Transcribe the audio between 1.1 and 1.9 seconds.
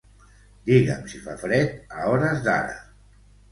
si fa fred